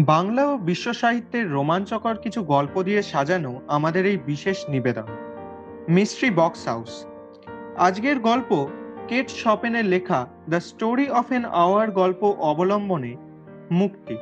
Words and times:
বাংলা 0.00 0.46
ও 0.46 0.56
বিশ্ব 0.56 0.92
সাহিত্যের 0.92 1.50
রোমাঞ্চকর 1.50 2.16
কিছু 2.16 2.42
গল্প 2.42 2.82
দিয়ে 2.82 3.02
সাজানো 3.02 3.60
আমাদের 3.68 4.06
এই 4.06 4.18
বিশেষ 4.26 4.68
নিবেদন। 4.68 5.04
Mystery 5.88 6.30
box 6.30 6.68
house. 6.68 7.06
আজকের 7.76 8.18
গল্প 8.18 8.66
কেট 9.08 9.28
শপেনের 9.28 9.84
লেখা 9.84 10.26
the 10.48 10.60
story 10.60 11.10
of 11.10 11.32
an 11.32 11.44
hour 11.44 11.90
গল্প 11.90 12.24
অবলম্বনে 12.24 13.16
মুক্তি। 13.70 14.16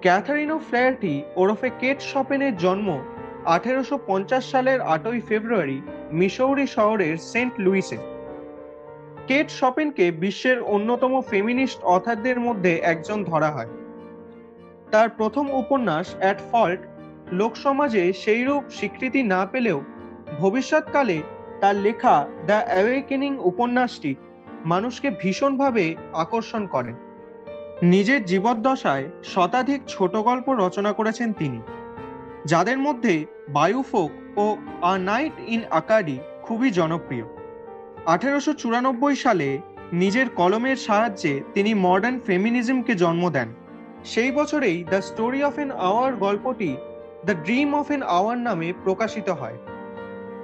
ক্যাথারিনো 0.00 0.58
ফ্লেয়ারটি 0.58 1.22
ওরফে 1.36 1.70
কেট 1.80 2.00
শপেনের 2.00 2.56
জন্ম 2.56 2.98
আঠেরোশো 3.44 3.98
পঞ্চাশ 4.06 4.50
সালের 4.50 4.80
আটই 4.80 5.20
ফেব্রুয়ারি 5.20 5.82
মিসৌরি 6.12 6.66
শহরের 6.66 7.16
সেন্ট 7.16 7.52
লুইসে। 7.58 7.96
কেট 9.26 9.50
শপেনকে 9.50 10.10
বিশ্বের 10.10 10.62
অন্যতম 10.62 11.20
ফেমিনিস্ট 11.20 11.82
অথারদের 11.82 12.40
মধ্যে 12.40 12.76
একজন 12.76 13.24
ধরা 13.24 13.50
হয়। 13.50 13.68
তার 14.94 15.08
প্রথম 15.08 15.50
উপন্যাস 15.50 16.14
অ্যাট 16.18 16.40
ফল্ট 16.52 16.80
লোকসমাজে 17.32 18.12
সেইরূপ 18.12 18.62
স্বীকৃতি 18.70 19.22
না 19.22 19.46
পেলেও 19.46 19.82
ভবিষ্যৎকালে 20.38 21.22
তার 21.60 21.76
লেখা 21.76 22.26
দ্য 22.46 22.58
অ্যাওয়েকেনিং 22.66 23.38
উপন্যাসটি 23.38 24.14
মানুষকে 24.64 25.10
ভীষণভাবে 25.10 25.94
আকর্ষণ 26.12 26.66
করে। 26.66 26.92
নিজের 27.82 28.24
জীবদ্দশায় 28.24 29.10
শতাধিক 29.24 29.80
ছোট 29.86 30.16
গল্প 30.16 30.46
রচনা 30.48 30.92
করেছেন 30.92 31.32
তিনি, 31.32 31.60
যাদের 32.46 32.78
মধ্যে 32.78 33.26
বায়ুফোক 33.48 34.10
ও 34.36 34.56
আ 34.82 34.98
নাইট 34.98 35.32
ইন 35.46 35.60
আকাডি 35.70 36.18
খুবই 36.42 36.70
জনপ্রিয়। 36.70 37.24
আঠেরোশো 38.06 38.52
চুরানব্বই 38.52 39.16
সালে 39.16 39.58
নিজের 39.92 40.28
কলমের 40.28 40.76
সাহায্যে 40.76 41.40
তিনি 41.54 41.74
মডার্ন 41.74 42.18
ফেমিনিজমকে 42.18 42.94
জন্ম 42.94 43.30
দেন। 43.30 43.48
সেই 44.04 44.32
বছরেই 44.32 44.84
the 44.84 45.02
story 45.02 45.44
of 45.44 45.58
an 45.58 45.70
hour 45.70 46.16
গল্পটি 46.16 46.76
the 47.26 47.34
dream 47.34 47.74
of 47.74 47.90
an 47.90 48.02
hour 48.02 48.38
নামে 48.38 48.72
প্রকাশিত 48.84 49.28
হয়। 49.28 49.58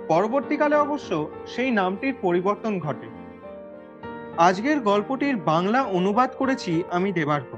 পরবর্তীকালে 0.09 0.77
অবশ্য 0.77 1.31
সেই 1.47 1.71
নামটির 1.71 2.15
পরিবর্তন 2.23 2.79
ঘটে। 2.79 3.07
আজকের 4.39 4.81
গল্পটির 4.81 5.37
বাংলা 5.37 5.83
অনুবাদ 5.83 6.31
করেছি 6.39 6.83
আমি 6.91 7.13
দেবার্ঘ 7.13 7.57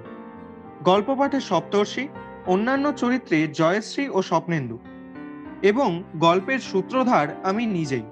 গল্প 0.85 1.15
পাঠে 1.15 1.41
সপ্তর্ষি, 1.41 2.09
অন্যান্য 2.47 2.93
চরিত্রে 2.93 3.49
জয়শ্রী 3.49 4.09
ও 4.09 4.23
স্বপ্নেন্দু। 4.23 4.79
এবং 5.63 6.03
গল্পের 6.17 6.59
সূত্রধার 6.59 7.29
আমি 7.43 7.67
নিজেই। 7.67 8.03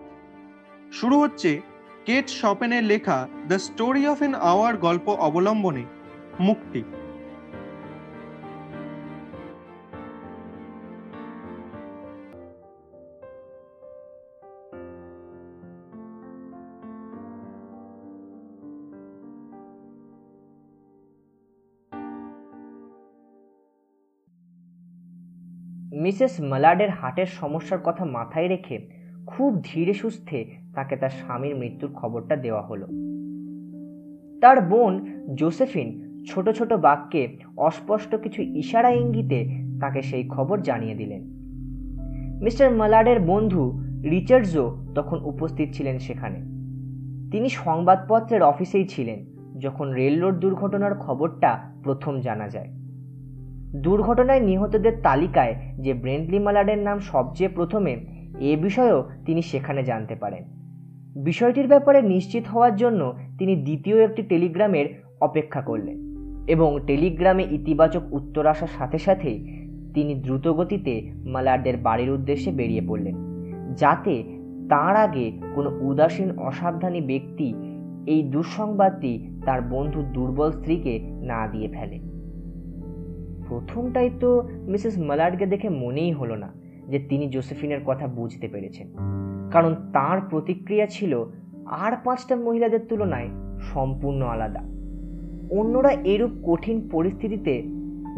শুরু 0.92 1.20
হচ্ছে 1.20 1.60
কেট 2.04 2.28
শপেনের 2.28 2.84
লেখা 2.84 3.28
the 3.48 3.58
story 3.58 4.08
of 4.08 4.22
an 4.22 4.34
hour 4.34 4.76
গল্প 4.76 5.08
অবলম্বনে, 5.08 5.84
মুক্তি। 6.40 6.82
মিসেস 26.00 26.40
মালাডের 26.40 26.90
হার্টের 26.90 27.26
সমস্যার 27.26 27.78
কথা 27.84 28.04
মাথায় 28.04 28.48
রেখে 28.48 28.88
খুব 29.26 29.60
ধীরে 29.62 29.94
সুস্থে 29.94 30.44
তাকে 30.74 30.96
তার 30.96 31.10
স্বামীর 31.10 31.56
মৃত্যুর 31.56 31.92
খবরটা 31.92 32.36
দেওয়া 32.36 32.62
হলো। 32.62 32.86
তার 34.40 34.60
বোন 34.60 35.06
জোসেফিন 35.34 35.88
ছোট 36.26 36.50
ছোট 36.50 36.72
বাক্যে 36.72 37.36
অস্পষ্ট 37.56 38.14
কিছু 38.14 38.42
ইশারা 38.42 38.90
ইঙ্গিতে 38.90 39.48
তাকে 39.80 40.02
সেই 40.02 40.28
খবর 40.28 40.60
জানিয়ে 40.60 40.94
দিলেন। 40.94 41.22
মিস্টার 42.42 42.70
মালাডের 42.70 43.20
বন্ধু 43.20 43.80
রিচার্ডসও 44.10 44.86
তখন 44.94 45.20
উপস্থিত 45.24 45.68
ছিলেন 45.72 45.98
সেখানে। 45.98 46.38
তিনি 47.30 47.48
সংবাদপত্রের 47.48 48.42
অফিসেই 48.42 48.86
ছিলেন, 48.86 49.26
যখন 49.58 49.90
রেল 49.90 50.20
রোড 50.20 50.38
দুর্ঘটনার 50.38 50.98
খবরটা 50.98 51.72
প্রথম 51.82 52.20
জানা 52.20 52.48
যায়। 52.48 52.79
দুর্ঘটনায় 53.74 54.40
নিহতদের 54.40 54.92
তালিকায় 55.02 55.54
যে 55.78 55.94
ব্রেন্টলি 55.94 56.38
মালাডের 56.38 56.78
নাম 56.78 56.98
সবচেয়ে 56.98 57.48
প্রথমে, 57.48 58.06
এ 58.40 58.56
বিষয়েও 58.56 59.08
তিনি 59.26 59.42
সেখানে 59.42 59.82
জানতে 59.82 60.14
পারেন। 60.14 60.44
বিষয়টির 61.24 61.68
ব্যাপারে 61.68 62.02
নিশ্চিত 62.02 62.46
হওয়ার 62.46 62.76
জন্য 62.76 63.14
তিনি 63.38 63.56
দ্বিতীয় 63.56 64.04
একটি 64.04 64.22
টেলিগ্রামের 64.22 64.86
অপেক্ষা 65.20 65.60
করলেন 65.60 65.96
এবং 66.46 66.80
টেলিগ্রামে 66.86 67.46
ইতিবাচক 67.50 68.02
উত্তর 68.12 68.46
আসার 68.46 68.68
সাথে 68.78 68.98
সাথেই 68.98 69.60
তিনি 69.94 70.14
দ্রুতগতিতে 70.14 71.12
মালাডদের 71.24 71.76
বাড়ির 71.76 72.10
উদ্দেশ্যে 72.10 72.52
বেরিয়ে 72.52 72.80
পড়লেন, 72.88 73.14
যাতে 73.76 74.22
তার 74.68 74.96
আগে 74.96 75.40
কোনো 75.54 75.78
উদাসীন, 75.80 76.38
অসাবধানী 76.38 77.00
ব্যক্তি 77.00 77.54
এই 78.06 78.22
দুঃসংবাদটি 78.22 79.28
তার 79.44 79.62
বন্ধু 79.62 80.02
দুর্বল 80.02 80.50
স্ত্রীকে 80.50 80.98
না 81.02 81.46
দিয়ে 81.46 81.68
ফেলে। 81.68 82.09
প্রথমটাই 83.50 84.10
তো 84.20 84.48
মিসেস 84.66 84.98
মালাডকে 84.98 85.46
দেখে 85.46 85.68
মনেই 85.68 86.12
হলো 86.12 86.36
না 86.36 86.52
যে 86.88 86.98
তিনি 86.98 87.28
জোসেফিনের 87.28 87.80
কথা 87.86 88.06
বুঝতে 88.06 88.48
পেরেছেন। 88.48 88.86
কারণ 89.50 89.74
তার 89.92 90.20
প্রতিক্রিয়া 90.20 90.86
ছিল, 90.86 91.24
আর 91.66 91.92
পাঁচটা 92.04 92.36
মহিলাদের 92.36 92.80
তুলনায় 92.88 93.28
সম্পূর্ণ 93.60 94.22
আলাদা। 94.22 94.60
অন্যরা 95.50 95.90
এরূপ 95.90 96.30
কঠিন 96.42 96.88
পরিস্থিতিতে, 96.92 97.62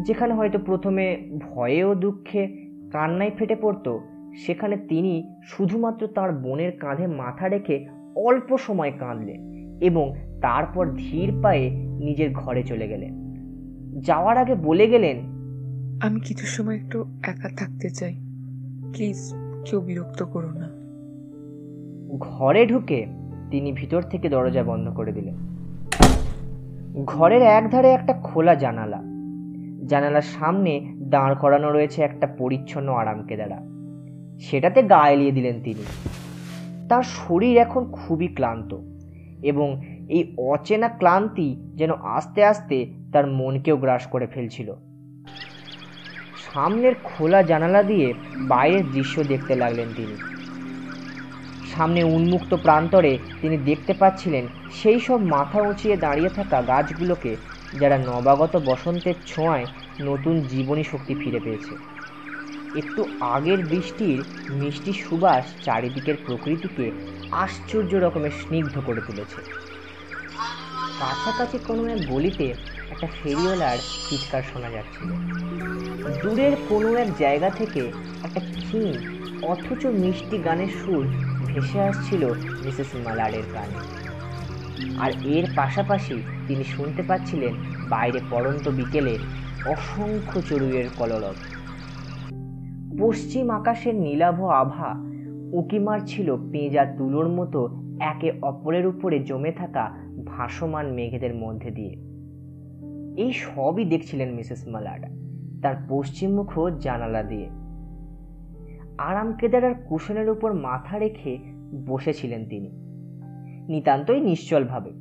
যেখানে 0.07 0.33
হয়তো 0.33 0.59
প্রথমে 0.59 1.29
ভয়ে 1.39 1.83
ও 1.83 1.95
দুঃখে 1.95 2.47
কান্নায় 2.91 3.31
ফেটে 3.37 3.55
পড়তো, 3.55 3.99
সেখানে 4.45 4.77
তিনি 4.77 5.35
শুধুমাত্র 5.43 6.07
তার 6.07 6.31
বোনের 6.31 6.71
কাঁধে 6.71 7.07
মাথা 7.07 7.47
রেখে 7.47 7.87
অল্প 8.15 8.57
সময় 8.57 8.91
কাঁদলেন 8.99 9.69
এবং 9.81 10.13
তারপর 10.41 10.95
ধীর 10.97 11.33
পায়ে 11.41 11.69
নিজের 12.05 12.33
ঘরে 12.33 12.63
চলে 12.63 12.87
গেলেন। 12.87 13.22
যাওয়ার 13.99 14.37
আগে 14.37 14.55
বলে 14.55 14.87
গেলেন 14.87 15.17
আমি 16.01 16.19
কিছু 16.19 16.45
সময় 16.45 16.75
একটু 16.75 17.05
একা 17.23 17.49
থাকতে 17.49 17.89
চাই। 17.89 18.15
প্লিজ 18.93 19.33
কেউ 19.65 19.81
বিরক্ত 19.81 20.23
করো 20.23 20.51
না। 20.51 20.69
ঘরে 22.17 22.65
ঢুকে 22.65 23.05
তিনি 23.51 23.71
ভিতর 23.71 24.01
থেকে 24.01 24.29
দরজা 24.29 24.63
বন্ধ 24.63 24.89
করে 24.89 25.11
দিলেন। 25.11 25.35
ঘরের 27.05 27.41
একধারে 27.41 27.91
একটা 27.91 28.13
খোলা 28.13 28.55
জানালা। 28.55 29.03
জানালার 29.87 30.21
সামনে 30.21 30.93
দাঁড় 30.97 31.35
করানো 31.35 31.71
রয়েছে 31.71 32.01
একটা 32.01 32.27
পরিচ্ছন্ন 32.27 32.91
আরাম 32.91 33.27
কেদারা 33.27 33.61
সেটাতে 34.39 34.83
গা 34.83 35.09
এলিয়ে 35.09 35.31
দিলেন 35.31 35.61
তিনি। 35.63 35.83
তার 36.89 37.03
শরীর 37.03 37.57
এখন 37.57 37.91
খুবই 37.91 38.27
ক্লান্ত 38.27 38.77
এবং 39.43 39.81
এই 40.09 40.33
অচেনা 40.37 40.87
ক্লান্তি 40.87 41.71
যেন 41.75 41.91
আস্তে 41.91 42.43
আস্তে 42.43 43.02
তার 43.13 43.27
মনকেও 43.27 43.77
গ্রাস 43.77 44.07
করে 44.07 44.27
ফেলছিল। 44.27 44.73
সামনের 46.45 46.93
খোলা 47.03 47.43
জানালা 47.43 47.83
দিয়ে 47.83 48.13
বাইরের 48.47 48.91
দৃশ্য 48.91 49.23
দেখতে 49.23 49.55
লাগলেন 49.55 49.89
তিনি। 49.95 50.15
সামনে 51.75 52.03
উন্মুক্ত 52.03 52.55
প্রান্তরে 52.55 53.17
তিনি 53.41 53.57
দেখতে 53.57 53.93
পাচ্ছিলেন 53.93 54.47
সেই 54.71 54.99
সব 54.99 55.19
মাথা 55.21 55.61
উঁচিয়ে 55.61 55.97
দাঁড়িয়ে 55.97 56.29
থাকা 56.29 56.61
গাছগুলোকে 56.61 57.35
যারা 57.79 57.97
নবাগত 57.97 58.53
বসন্তের 58.65 59.13
ছোঁয়ায় 59.27 59.67
নতুন 60.01 60.41
জীবনী 60.41 60.83
শক্তি 60.83 61.13
ফিরে 61.15 61.39
পেয়েছে। 61.39 61.73
একটু 62.79 63.01
আগের 63.19 63.59
বৃষ্টির 63.63 64.19
মিষ্টি 64.49 64.93
সুবাস 64.93 65.45
চারিদিকের 65.65 66.17
প্রকৃতিকে 66.25 66.91
আশ্চর্য 67.31 67.95
রকমের 67.95 68.31
স্নিগ্ধ 68.31 68.75
করে 68.85 69.01
তুলেছে। 69.07 69.39
কাছাকাছি 70.99 71.57
কোনো 71.67 71.83
এক 71.85 71.99
গলিতে 72.09 72.53
একটা 72.91 73.07
ফেরিওয়ালার 73.23 73.77
চিৎকার 74.09 74.41
শোনা 74.41 74.69
যাচ্ছিল। 74.69 75.09
দূরের 76.21 76.51
কোনো 76.69 76.95
এক 76.95 77.07
জায়গা 77.15 77.49
থেকে 77.49 77.87
একটা 78.23 78.39
ক্ষীণ, 78.39 78.93
অথচ 79.43 79.85
মিষ্টি 79.85 80.37
গানের 80.37 80.67
সুর 80.67 81.07
ভেসে 81.47 81.81
আসছিল 81.81 82.33
মিসেস 82.65 82.95
মালারের 82.95 83.43
কানে। 83.53 83.93
আর 84.99 85.11
এর 85.25 85.43
পাশাপাশি 85.55 86.21
তিনি 86.47 86.63
শুনতে 86.63 87.03
পাচ্ছিলেন 87.03 87.53
বাইরে 87.89 88.19
পড়ন্ত 88.31 88.69
বিকেলে 88.69 89.17
অসংখ্য 89.65 90.41
চড়ুইয়ের 90.41 90.89
কলরব। 90.97 91.35
পশ্চিম 92.99 93.49
আকাশের 93.49 93.95
নীলাভ 93.95 94.43
আভা 94.43 94.95
উঁকি 95.53 95.79
মারছিল 95.79 96.35
পেঁজা 96.51 96.85
তুলোর 96.85 97.29
মতো 97.29 97.69
একে 97.99 98.31
অপরের 98.41 98.87
উপরে 98.87 99.19
জমে 99.19 99.51
থাকা 99.51 99.91
ভাসমান 100.25 100.93
মেঘেদের 100.93 101.33
মধ্যে 101.35 101.71
দিয়ে। 101.71 102.12
এই 103.17 103.31
সবই 103.33 103.85
দেখছিলেন 103.85 104.33
মিসেস 104.33 104.67
মালাডা, 104.67 105.07
তার 105.61 105.75
পশ্চিমমুখ 105.89 106.69
জানালা 106.69 107.23
দিয়ে। 107.23 107.49
আরাম 108.97 109.33
কেদারার 109.33 109.73
কুশনের 109.75 110.29
উপর 110.29 110.53
মাথা 110.53 110.97
রেখে 110.97 111.37
বসেছিলেন 111.87 112.45
তিনি। 112.45 112.71
নিতান্তই 113.67 114.21
নিশ্চলভাবে, 114.21 114.91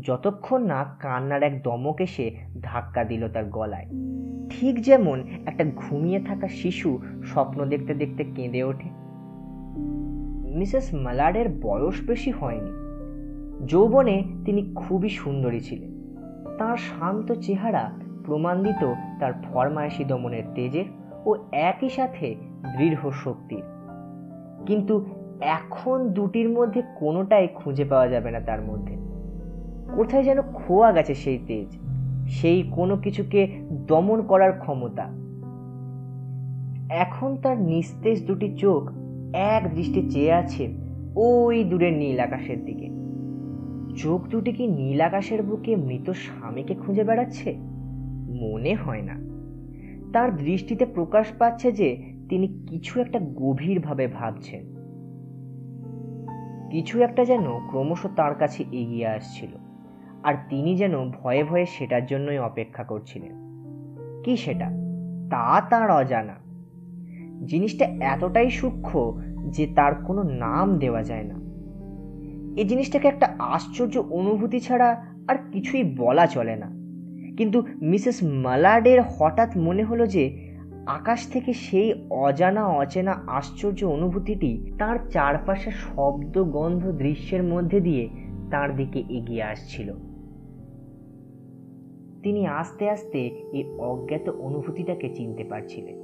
যতক্ষণ 0.00 0.66
না 0.66 0.84
কান্নার 0.84 1.42
এক 1.42 1.62
দমক 1.62 2.00
এসে 2.00 2.30
ধাক্কা 2.62 3.04
দিল 3.04 3.28
তার 3.28 3.44
গলায়। 3.44 3.86
ঠিক 4.50 4.80
যেমন 4.80 5.20
একটা 5.46 5.64
ঘুমিয়ে 5.76 6.20
থাকা 6.20 6.48
শিশু 6.48 6.98
স্বপ্ন 7.24 7.66
দেখতে 7.66 7.94
দেখতে 7.94 8.24
কেঁদে 8.24 8.64
ওঠে। 8.64 8.88
মিসেস 10.56 10.94
মালাডের 10.94 11.48
বয়স 11.48 12.06
বেশি 12.06 12.30
হয়নি। 12.30 12.70
যৌবনে 13.66 14.24
তিনি 14.44 14.72
খুবই 14.74 15.08
সুন্দরী 15.08 15.60
ছিলেন। 15.60 15.93
তার 16.58 16.76
শান্ত 16.76 17.32
চেহারা 17.32 17.90
প্রমাণ 18.24 18.62
দিত 18.62 18.92
তার 19.20 19.32
ফরমায়েশি 19.32 20.04
দমনের 20.04 20.42
তেজের 20.54 20.84
ও 21.26 21.36
একই 21.52 21.88
সাথে 21.88 22.34
দৃঢ় 22.78 23.10
শক্তির। 23.24 23.62
কিন্তু 24.66 25.04
এখন 25.40 26.08
দুটির 26.08 26.48
মধ্যে 26.48 26.82
কোনোটাই 26.96 27.48
খুঁজে 27.54 27.84
পাওয়া 27.84 28.08
যাবে 28.08 28.30
না 28.30 28.40
তার 28.40 28.60
মধ্যে। 28.60 28.96
কোথায় 29.96 30.22
যেন 30.22 30.42
খোয়া 30.42 30.92
গেছে 30.92 31.14
সেই 31.14 31.38
তেজ, 31.46 31.78
সেই 32.28 32.62
কোনো 32.62 32.96
কিছুকে 32.96 33.46
দমন 33.70 34.22
করার 34.22 34.52
ক্ষমতা। 34.52 35.04
এখন 36.90 37.36
তার 37.36 37.60
নিস্তেজ 37.60 38.26
দুটি 38.26 38.56
চোখ 38.56 38.90
এক 39.34 39.74
দৃষ্টি 39.74 40.10
চেয়ে 40.10 40.32
আছে 40.32 40.74
ওই 41.16 41.64
দূরের 41.64 41.92
নীল 41.92 42.20
আকাশের 42.20 42.64
দিকে। 42.64 42.93
চোখ 43.96 44.28
দুটি 44.28 44.52
কি 44.52 44.66
নীল 44.66 45.00
আকাশের 45.00 45.42
বুকে 45.42 45.76
মৃত 45.76 46.10
স্বামীকে 46.10 46.74
খুঁজে 46.74 47.04
বেড়াচ্ছে? 47.04 47.54
মনে 48.42 48.74
হয় 48.74 49.02
না। 49.02 49.16
তার 50.12 50.36
দৃষ্টিতে 50.36 50.86
প্রকাশ 50.86 51.26
পাচ্ছে 51.38 51.72
যে 51.72 51.96
তিনি 52.28 52.46
কিছু 52.68 53.00
একটা 53.00 53.18
গভীরভাবে 53.18 54.06
ভাবছেন। 54.06 54.74
কিছু 56.70 57.02
একটা 57.02 57.24
যেন 57.24 57.44
ক্রমশ 57.68 58.06
তার 58.16 58.34
কাছে 58.34 58.64
এগিয়ে 58.72 59.06
আসছিল, 59.06 59.48
আর 60.22 60.34
তিনি 60.48 60.76
যেন 60.76 61.10
ভয়ে 61.10 61.44
ভয়ে 61.44 61.66
সেটার 61.66 62.06
জন্যই 62.06 62.38
অপেক্ষা 62.38 62.84
করছিলেন। 62.84 63.34
কি 64.24 64.36
সেটা? 64.36 64.70
তা 65.30 65.60
তার 65.60 65.90
অজানা। 65.90 66.36
জিনিসটা 67.44 67.84
এতটাই 67.84 68.50
সূক্ষ্ম 68.50 69.20
যে 69.48 69.66
তার 69.66 69.94
কোনো 69.94 70.22
নাম 70.22 70.78
দেওয়া 70.78 71.02
যায় 71.02 71.22
না। 71.22 71.43
এই 72.56 72.64
জিনিসটাকে 72.64 73.08
একটা 73.08 73.36
আশ্চর্য 73.38 73.98
অনুভূতি 73.98 74.60
ছাড়া 74.60 75.06
আর 75.28 75.36
কিছুই 75.52 75.94
বলা 75.96 76.26
চলে 76.26 76.56
না। 76.56 76.70
কিন্তু 77.36 77.62
মিসেস 77.82 78.18
মালাডের 78.22 79.02
হঠাৎ 79.02 79.56
মনে 79.56 79.84
হলো 79.84 80.06
যে 80.06 80.54
আকাশ 80.86 81.28
থেকে 81.28 81.52
সেই 81.52 81.94
অজানা, 82.10 82.66
অচেনা, 82.66 83.12
আশ্চর্য 83.26 83.84
অনুভূতিটি 83.84 84.72
তার 84.78 84.98
চারপাশে 85.10 85.70
শব্দ 85.70 86.42
গন্ধ 86.44 86.92
দৃশ্যের 86.92 87.42
মধ্যে 87.42 87.80
দিয়ে 87.80 88.08
তার 88.50 88.76
দিকে 88.76 89.04
এগিয়ে 89.08 89.42
আসছিল। 89.42 89.92
তিনি 92.22 92.46
আস্তে 92.46 92.90
আস্তে 92.90 93.18
এই 93.52 93.64
অজ্ঞাত 93.78 94.28
অনুভূতিটাকে 94.28 95.14
চিনতে 95.14 95.44
পারছিলেন 95.44 95.96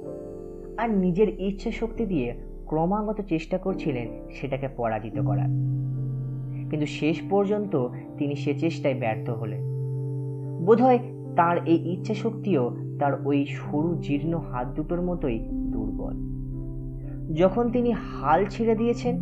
আর 0.77 0.97
নিজের 0.97 1.41
ইচ্ছা 1.41 1.71
শক্তি 1.71 2.05
দিয়ে 2.05 2.33
ক্রমাগত 2.65 3.21
চেষ্টা 3.21 3.57
করছিলেন 3.57 4.07
সেটাকে 4.31 4.67
পরাজিত 4.67 5.19
করার। 5.19 5.71
কিন্তু 6.71 6.87
শেষ 6.87 7.21
পর্যন্ত 7.29 7.87
তিনি 8.17 8.35
সে 8.35 8.53
চেষ্টায় 8.53 8.99
ব্যর্থ 8.99 9.29
হলেন। 9.29 9.61
বোধহয় 10.65 10.99
তার 11.35 11.67
এই 11.67 11.93
ইচ্ছা 11.93 12.13
শক্তিও 12.13 12.77
তার 12.99 13.27
ওই 13.27 13.45
সরু 13.45 13.97
জীর্ণ 14.01 14.37
হাত 14.37 14.67
দুটোর 14.67 15.01
মতোই 15.01 15.39
দুর্বল। 15.51 16.15
যখন 17.33 17.71
তিনি 17.71 17.91
হাল 17.91 18.45
ছেড়ে 18.45 18.75
দিয়েছেন 18.75 19.15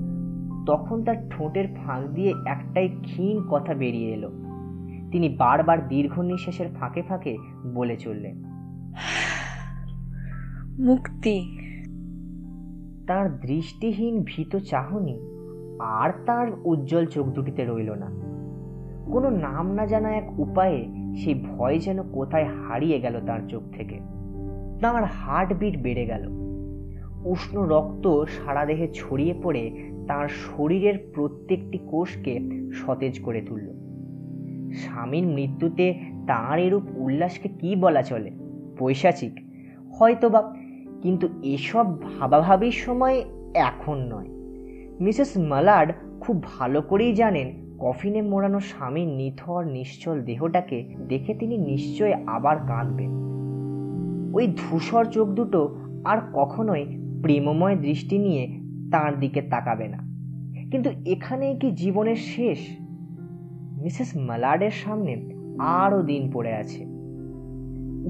তখন 0.67 1.03
তার 1.03 1.29
ঠোঁটের 1.29 1.67
ফাঁক 1.67 2.07
দিয়ে 2.07 2.33
একটাই 2.45 2.87
ক্ষীণ 3.01 3.47
কথা 3.49 3.73
বেরিয়ে 3.73 4.13
এলো। 4.13 4.31
তিনি 5.11 5.29
বারবার 5.29 5.87
দীর্ঘ 5.87 6.19
নিঃশ্বাসের 6.19 6.69
ফাঁকে 6.79 7.01
ফাঁকে 7.01 7.37
বলে 7.73 7.97
চললেন 7.97 8.35
মুক্তি। 10.85 11.37
তার 13.07 13.39
দৃষ্টিহীন 13.39 14.23
ভীত 14.25 14.55
চাহনি 14.55 15.19
আর 15.79 16.11
তার 16.25 16.47
উজ্জ্বল 16.63 17.05
চোখ 17.05 17.27
দুটিতে 17.27 17.65
রইল 17.65 17.91
না। 17.91 18.05
কোনো 19.11 19.29
নাম 19.29 19.71
না 19.71 19.85
জানা 19.85 20.15
এক 20.15 20.39
উপায়ে 20.39 20.87
সেই 21.15 21.33
ভয় 21.33 21.79
যেন 21.79 22.03
কোথায় 22.11 22.45
হারিয়ে 22.45 22.99
গেল 22.99 23.19
তার 23.27 23.39
চোখ 23.49 23.63
থেকে। 23.71 23.99
তার 24.81 25.03
হার্টবিট 25.03 25.81
বেড়ে 25.81 26.05
গেল। 26.05 26.27
উষ্ণ 27.25 27.59
রক্ত 27.59 28.23
সারা 28.23 28.65
দেহে 28.65 28.87
ছড়িয়ে 28.93 29.33
পড়ে 29.43 29.91
তার 30.07 30.27
শরীরের 30.27 31.11
প্রত্যেকটি 31.13 31.77
কোষকে 31.77 32.39
সতেজ 32.73 33.19
করে 33.19 33.41
তুলল। 33.41 33.69
স্বামীর 34.71 35.27
মৃত্যুতে 35.27 35.99
তাঁর 36.27 36.59
এরূপ 36.59 36.83
উল্লাসকে 36.95 37.49
কি 37.49 37.75
বলা 37.75 38.01
চলে? 38.01 38.31
পৈশাচিক। 38.79 39.39
হয়তোবা, 39.99 40.53
কিন্তু 41.01 41.27
এসব 41.43 42.01
ভাবাভাবির 42.01 42.71
সময় 42.71 43.23
এখন 43.53 43.97
নয়। 43.97 44.38
মিসেস 44.99 45.37
মালার্ড 45.37 45.91
খুব 46.19 46.43
ভালো 46.43 46.81
করেই 46.81 47.13
জানেন 47.13 47.75
কফিনে 47.79 48.21
মোড়ানো 48.21 48.59
স্বামীর 48.59 49.07
নিথর 49.07 49.65
নিশ্চল 49.65 50.21
দেহটাকে 50.21 50.95
দেখে 51.07 51.33
তিনি 51.33 51.57
নিশ্চয় 51.57 52.13
আবার 52.27 52.57
কাঁদবেন। 52.57 53.09
ওই 54.33 54.47
ধূসর 54.47 55.05
চোখ 55.05 55.27
দুটো 55.27 55.77
আর 56.05 56.17
কখনোই 56.33 56.85
প্রেমময় 57.21 57.75
দৃষ্টি 57.75 58.17
নিয়ে 58.17 58.59
তার 58.91 59.19
দিকে 59.19 59.41
তাকাবে 59.41 59.87
না। 59.87 59.97
কিন্তু 60.71 60.89
এখানেই 61.05 61.57
কি 61.57 61.71
জীবনের 61.71 62.15
শেষ? 62.15 62.59
মিসেস 63.81 64.17
মালার্ডের 64.17 64.71
সামনে 64.71 65.29
আরও 65.59 66.03
দিন 66.03 66.31
পড়ে 66.33 66.53
আছে। 66.53 66.85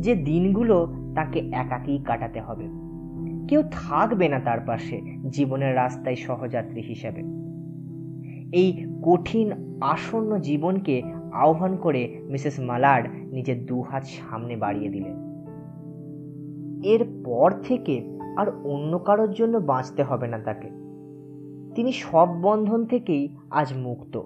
যে 0.01 0.15
দিনগুলো 0.15 0.93
তাকে 1.15 1.39
একাকী 1.39 1.99
কাটাতে 2.05 2.41
হবে। 2.41 2.88
কেউ 3.49 3.63
থাকবে 3.71 4.29
না 4.29 4.39
তার 4.39 4.59
পাশে, 4.59 5.01
জীবনের 5.29 5.75
রাস্তায় 5.75 6.15
সহযাত্রী 6.15 6.81
হিসেবে। 6.81 7.21
এই 8.57 8.85
কঠিন 9.03 9.51
আসন্ন 9.81 10.37
জীবনকে 10.37 11.01
আহ্বান 11.33 11.75
করে 11.75 12.19
মিসেস 12.23 12.59
মালার্ড 12.59 13.07
নিজের 13.11 13.65
দুহাত 13.65 14.03
সামনে 14.03 14.55
বাড়িয়ে 14.55 14.89
দিলেন। 14.89 15.15
এর 16.83 17.05
পর 17.25 17.53
থেকে 17.63 18.17
আর 18.37 18.49
অন্য 18.49 18.99
কারোর 18.99 19.31
জন্য 19.31 19.57
বাঁচতে 19.57 20.03
হবে 20.03 20.27
না 20.27 20.39
তাকে। 20.39 20.67
তিনি 21.75 21.91
সব 21.91 22.41
বন্ধন 22.41 22.85
থেকেই 22.85 23.35
আজ 23.49 23.77
মুক্ত। 23.77 24.21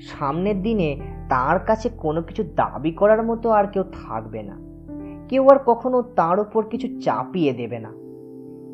সামনের 0.00 0.62
দিনে 0.62 1.00
তার 1.28 1.58
কাছে 1.58 1.88
কোনো 1.88 2.22
কিছু 2.22 2.42
দাবি 2.42 2.90
করার 2.90 3.22
মতো 3.22 3.50
আর 3.50 3.64
কেউ 3.66 3.82
থাকবে 3.82 4.42
না। 4.42 4.58
কেউ 5.28 5.48
আর 5.48 5.56
কখনো 5.66 6.02
তার 6.02 6.40
উপর 6.40 6.64
কিছু 6.68 7.00
চাপিয়ে 7.00 7.52
দেবে 7.52 7.78
না। 7.78 7.99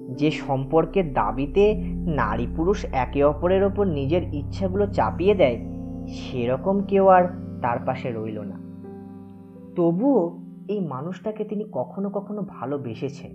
যে 0.09 0.31
সম্পর্কের 0.31 1.13
দাবিতে 1.13 1.75
নারী 2.07 2.47
পুরুষ 2.57 2.85
একে 2.85 3.25
অপরের 3.25 3.65
ওপর 3.65 3.87
নিজের 3.87 4.35
ইচ্ছাগুলো 4.35 4.87
চাপিয়ে 4.87 5.35
দেয়, 5.35 5.59
সেরকম 6.07 6.81
কেউ 6.81 7.07
আর 7.07 7.25
তার 7.63 7.79
পাশে 7.87 8.13
রইল 8.13 8.41
না। 8.41 8.57
তবুও 9.77 10.39
এই 10.69 10.81
মানুষটাকে 10.81 11.45
তিনি 11.45 11.65
কখনো 11.73 12.11
কখনো 12.11 12.43
ভালোবেসেছেন, 12.49 13.31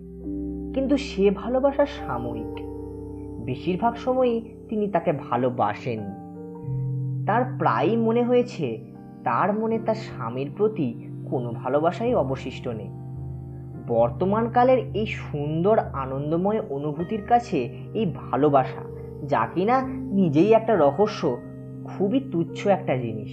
কিন্তু 0.73 0.97
সে 0.97 1.31
ভালোবাসা 1.31 1.85
সাময়িক। 1.85 2.55
বেশিরভাগ 3.45 3.95
সময়ই 3.95 4.41
তিনি 4.69 4.87
তাকে 4.87 5.11
ভালোবাসেন। 5.11 5.99
তার 7.25 7.43
প্রায়ই 7.57 7.95
মনে 7.95 8.23
হয়েছে, 8.23 8.85
তার 9.23 9.59
মনে 9.59 9.79
তার 9.79 9.95
স্বামীর 9.95 10.51
প্রতি 10.57 11.07
কোনো 11.29 11.51
ভালোবাসাই 11.51 12.15
অবশিষ্ট 12.15 12.67
নেই। 12.67 13.00
বর্তমানকালের 13.91 14.77
এই 14.77 15.05
সুন্দর 15.05 15.77
আনন্দময় 15.79 16.61
অনুভূতির 16.69 17.21
কাছে 17.21 17.57
এই 17.93 18.13
ভালোবাসা 18.15 18.83
যা 19.27 19.47
কিনা 19.55 19.87
নিজেই 19.87 20.53
একটা 20.53 20.75
রহস্য 20.75 21.37
খুবই 21.83 22.19
তুচ্ছ 22.31 22.67
একটা 22.67 22.97
জিনিস। 22.97 23.31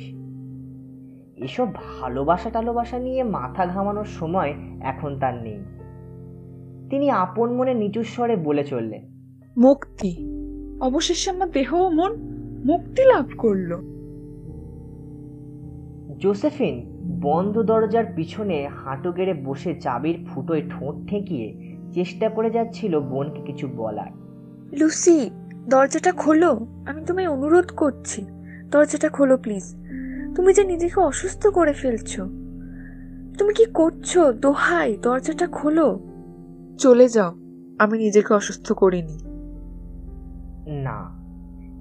এসব 1.42 1.68
ভালোবাসা 1.74 2.50
টালোবাসা 2.50 2.98
নিয়ে 2.98 3.22
মাথা 3.22 3.66
ঘামানোর 3.66 4.04
সময় 4.04 4.54
এখন 4.80 5.18
তার 5.18 5.34
নেই। 5.34 5.58
তিনি 6.90 7.10
আপন 7.10 7.56
মনে 7.56 7.74
নিচু 7.74 8.02
স্বরে 8.02 8.36
বলে 8.36 8.64
চললেন 8.64 9.02
মুক্তি। 9.58 10.28
অবশেষে 10.80 11.30
আমার 11.30 11.50
দেহ 11.50 11.74
ও 11.74 11.90
মন 11.90 12.12
মুক্তি 12.64 13.02
লাভ 13.04 13.26
করল। 13.38 13.70
জোসেফিন 16.18 16.97
বন্ধ 17.20 17.62
দরজার 17.62 18.04
পিছনে 18.16 18.68
হাঁটু 18.68 19.12
গেড়ে 19.12 19.34
বসে 19.34 19.74
চাবির 19.74 20.26
ফুটোয় 20.28 20.62
ঠোঁট 20.70 20.94
ঠেকিয়ে 21.06 21.76
চেষ্টা 21.92 22.28
করে 22.28 22.50
যাচ্ছিল 22.50 23.00
বোনকে 23.00 23.42
কিছু 23.42 23.68
বলার। 23.76 24.10
লুসি 24.78 25.30
দরজাটা 25.68 26.12
খোলো। 26.12 26.66
আমি 26.86 27.04
তোমায় 27.04 27.28
অনুরোধ 27.28 27.72
করছি। 27.76 28.26
দরজাটা 28.70 29.08
খোলো 29.08 29.36
প্লিজ। 29.36 29.76
তুমি 30.36 30.52
যে 30.52 30.64
নিজেকে 30.64 31.00
অসুস্থ 31.00 31.46
করে 31.46 31.72
ফেলছো। 31.72 32.24
তুমি 33.38 33.54
কি 33.54 33.64
করছ? 33.64 34.18
দোহাই 34.18 34.96
দরজাটা 35.02 35.46
খোলো। 35.46 36.00
চলে 36.78 37.08
যাও। 37.08 37.34
আমি 37.78 37.98
নিজেকে 37.98 38.34
অসুস্থ 38.34 38.72
করিনি। 38.72 39.18
না 40.72 41.18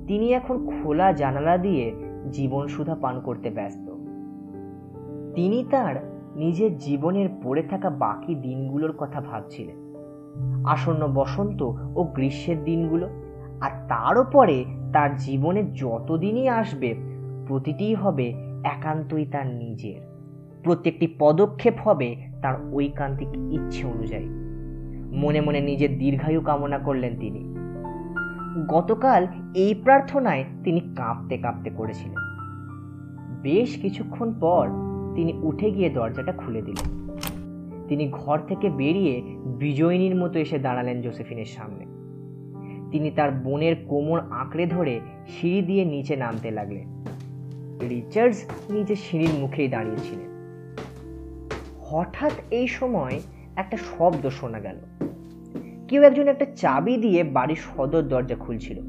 তিনি 0.07 0.33
এখন 0.33 0.83
খোলা 0.83 1.11
জানালা 1.11 1.57
দিয়ে 1.57 1.95
জীবন 2.31 2.67
সুধা 2.67 2.95
পান 2.95 3.19
করতে 3.19 3.49
ব্যস্ত। 3.49 3.96
তিনি 5.37 5.65
তার 5.71 5.95
নিজের 6.35 6.77
জীবনের 6.77 7.29
পড়ে 7.43 7.63
থাকা 7.63 7.89
বাকি 7.89 8.35
দিনগুলোর 8.35 8.93
কথা 8.97 9.21
ভাবছিলেন। 9.21 9.95
আসন্ন 10.65 11.07
বসন্ত 11.07 11.61
ও 11.95 12.03
গ্রীষ্মের 12.03 12.63
দিনগুলো, 12.63 13.09
আর 13.61 13.71
তার 13.87 14.23
পরে 14.23 14.65
তার 14.93 15.15
জীবনে 15.15 15.63
যতদিনই 15.63 16.47
আসবে 16.47 16.95
প্রতিটিই 17.47 17.93
হবে 17.93 18.33
একান্তই 18.63 19.25
তার 19.25 19.47
নিজের। 19.47 20.01
প্রত্যেকটি 20.63 21.15
পদক্ষেপ 21.19 21.73
হবে 21.83 22.15
তার 22.41 22.73
ঐকান্তিক 22.73 23.27
ইচ্ছে 23.27 23.87
অনুযায়ী। 23.87 24.25
মনে 25.17 25.41
মনে 25.41 25.61
নিজের 25.61 25.97
দীর্ঘায়ু 25.97 26.41
কামনা 26.41 26.79
করলেন 26.79 27.19
তিনি। 27.19 27.55
গতকাল 28.67 29.27
এই 29.55 29.75
প্রার্থনায় 29.83 30.45
তিনি 30.63 30.79
কাঁপতে 30.79 31.37
কাঁপতে 31.37 31.69
করেছিলেন। 31.69 32.15
বেশ 33.41 33.81
কিছুক্ষণ 33.81 34.33
পর 34.39 34.86
তিনি 35.17 35.33
উঠে 35.33 35.71
গিয়ে 35.71 35.89
দরজাটা 35.89 36.31
খুলে 36.31 36.61
দিলেন। 36.61 37.17
তিনি 37.87 38.09
ঘর 38.11 38.39
থেকে 38.39 38.69
বেরিয়ে 38.69 39.21
বিজয়িনীর 39.45 40.15
মতো 40.15 40.39
এসে 40.39 40.59
দাঁড়ালেন 40.59 41.01
জোসেফিনের 41.01 41.45
সামনে। 41.45 41.85
তিনি 42.91 43.11
তার 43.11 43.31
বোনের 43.31 43.75
কোমর 43.87 44.19
আঁকড়ে 44.31 44.65
ধরে 44.65 44.99
সিঁড়ি 45.27 45.61
দিয়ে 45.61 45.85
নিচে 45.85 46.15
নামতে 46.15 46.51
লাগলেন। 46.51 47.03
রিচার্ডস 47.89 48.43
নিচে 48.69 48.95
সিঁড়ির 48.95 49.29
মুখেই 49.39 49.67
দাঁড়িয়েছিলেন। 49.67 50.27
হঠাৎ 51.81 52.33
এই 52.51 52.67
সময় 52.67 53.19
একটা 53.55 53.77
শব্দ 53.77 54.29
শোনা 54.29 54.59
গেল। 54.59 54.77
কেউ 55.87 56.01
একজন 56.01 56.27
একটা 56.27 56.45
চাবি 56.55 56.97
দিয়ে 56.97 57.23
বাড়ির 57.23 57.55
সদর 57.55 58.01
দরজা 58.01 58.35
খুলছিল। 58.35 58.79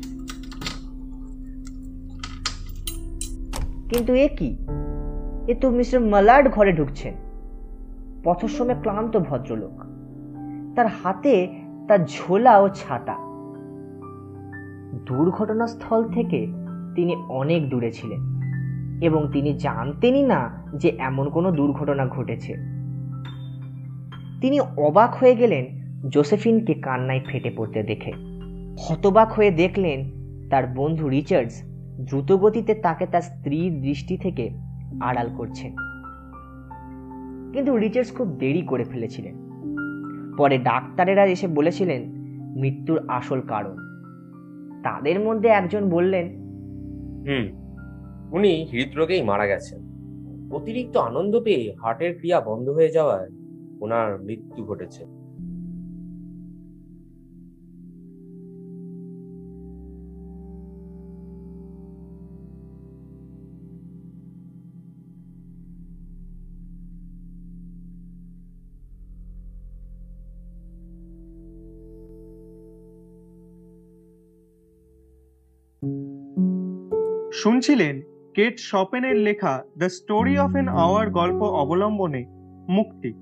কিন্তু 3.89 4.15
এ 4.15 4.29
কি? 4.39 4.57
এ 5.49 5.55
তো 5.55 5.71
মিস্টার 5.71 6.01
মালার্ড 6.01 6.49
ঘরে 6.49 6.73
ঢুকছেন। 6.73 7.15
পথশ্রমে 8.25 8.75
ক্লান্ত 8.83 9.17
ভদ্রলোক। 9.17 9.83
তার 10.77 10.87
হাতে 10.87 11.49
তার 11.89 12.05
ঝোলা 12.05 12.59
ও 12.59 12.69
ছাতা। 12.69 13.15
দুর্ঘটনাস্থল 15.07 16.05
থেকে 16.09 16.47
তিনি 16.95 17.17
অনেক 17.17 17.71
দূরে 17.71 17.93
ছিলেন 17.93 18.41
এবং 19.03 19.29
তিনি 19.33 19.59
জানতেনই 19.59 20.23
না 20.23 20.65
যে 20.75 20.89
এমন 20.99 21.31
কোনো 21.31 21.51
দুর্ঘটনা 21.51 22.07
ঘটেছে। 22.07 22.55
তিনি 24.41 24.61
অবাক 24.61 25.15
হয়ে 25.15 25.35
গেলেন 25.35 25.67
জোসেফিনকে 26.09 26.75
কান্নায় 26.75 27.21
ফেটে 27.27 27.51
পড়তে 27.57 27.83
দেখে। 27.83 28.13
হতবাক 28.79 29.33
হয়ে 29.33 29.51
দেখলেন 29.51 30.11
তার 30.51 30.67
বন্ধু 30.67 31.09
রিচার্ডস 31.09 31.63
দ্রুতগতিতে 32.01 32.75
তাকে 32.75 33.07
তার 33.07 33.23
স্ত্রীর 33.23 33.81
দৃষ্টি 33.81 34.17
থেকে 34.17 34.68
আড়াল 35.01 35.31
করছেন 35.37 35.77
কিন্তু 37.53 37.77
রিচার্ডস 37.77 38.17
খুব 38.17 38.29
দেরি 38.29 38.63
করে 38.63 38.85
ফেলেছিলেন। 38.85 39.35
পরে 40.37 40.59
ডাক্তারেরা 40.59 41.27
এসে 41.27 41.47
বলেছিলেন, 41.47 42.03
মৃত্যুর 42.61 43.01
আসল 43.09 43.41
কারণ। 43.41 43.77
তাদের 44.83 45.21
মধ্যে 45.21 45.49
একজন 45.49 45.91
বললেন, 45.91 46.27
হুম, 47.27 47.59
উনি 48.33 48.69
হৃদরোগেই 48.73 49.23
মারা 49.23 49.47
গেছেন। 49.47 49.89
অতিরিক্ত 50.53 50.97
আনন্দ 50.97 51.41
পেয়ে 51.41 51.75
হার্টের 51.83 52.19
ক্রিয়া 52.19 52.41
বন্ধ 52.41 52.69
হয়ে 52.69 52.89
যাওয়ায় 52.89 53.29
ওনার 53.81 54.23
মৃত্যু 54.23 54.65
ঘটেছে। 54.65 55.18
শুনছিলেন 77.43 78.01
কেট 78.35 78.59
শপেনের 78.59 79.17
লেখা 79.17 79.63
the 79.79 79.91
story 79.91 80.39
of 80.39 80.57
an 80.57 80.69
hour 80.69 81.11
গল্প 81.11 81.43
অবলম্বনে 81.43 82.25
মুক্তি। 82.69 83.13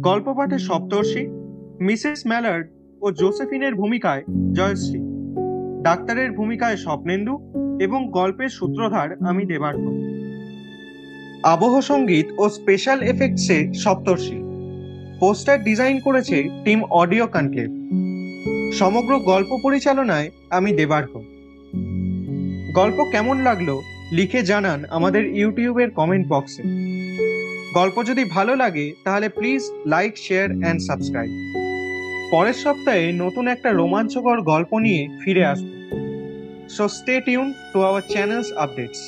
গল্প 0.00 0.32
পাঠে 0.32 0.58
সপ্তর্ষি, 0.58 1.26
মিসেস 1.80 2.22
ম্যালার্ড 2.26 2.66
ও 3.00 3.10
জোসেফিনের 3.10 3.74
ভূমিকায় 3.74 4.22
জয়শ্রী। 4.52 5.00
ডাক্তারের 5.82 6.32
ভূমিকায় 6.32 6.76
স্বপ্নেন্দু 6.76 7.34
এবং 7.80 8.10
গল্পের 8.10 8.48
সূত্রধার 8.48 9.08
আমি 9.26 9.46
দেবার্ঘ। 9.46 9.84
আবহ 11.44 11.80
সংগীত 11.80 12.26
ও 12.38 12.48
স্পেশাল 12.48 13.02
এফেক্টসে 13.02 13.74
সপ্তর্ষি। 13.74 14.38
পোস্টার 15.20 15.64
ডিজাইন 15.64 16.00
করেছে 16.00 16.48
টিম 16.64 16.84
অডিও 16.84 17.26
কনক্লেভ 17.26 17.70
সমগ্র 18.72 19.18
গল্প 19.18 19.50
পরিচালনায় 19.62 20.30
আমি 20.50 20.72
দেবার্ঘ। 20.72 21.12
গল্প 22.74 23.04
কেমন 23.04 23.40
লাগল 23.42 23.80
লিখে 24.12 24.42
জানান 24.42 24.84
আমাদের 24.90 25.26
ইউটিউবের 25.26 25.90
কমেন্ট 25.90 26.28
বক্সে 26.28 26.62
গল্প 27.74 28.02
যদি 28.02 28.24
ভালো 28.24 28.56
লাগে, 28.56 28.94
তাহলে 29.04 29.28
please 29.28 29.62
like 29.86 30.16
share 30.16 30.48
and 30.50 30.80
subscribe 30.82 31.30
পরের 32.30 32.52
সপ্তাহে 32.52 33.12
নতুন 33.12 33.48
একটা 33.48 33.72
রোমাঞ্চকর 33.72 34.40
গল্প 34.40 34.78
নিয়ে 34.78 35.08
ফিরে 35.24 35.44
আসব। 35.44 35.68
So 36.68 36.88
stay 36.88 37.20
tune 37.20 37.52
to 37.72 37.82
our 37.82 38.02
channels 38.08 38.52
updates 38.56 39.00